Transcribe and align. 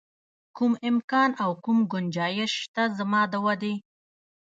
کوم 0.57 0.71
امکان 0.89 1.29
او 1.43 1.51
کوم 1.63 1.77
ګنجایش 1.91 2.51
شته 2.61 2.83
زما 2.97 3.21
د 3.31 3.33
ودې. 3.45 3.73